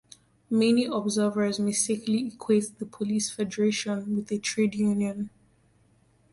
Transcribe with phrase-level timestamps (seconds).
[0.49, 5.29] Many observers mistakenly equate the Police Federation with a trade union.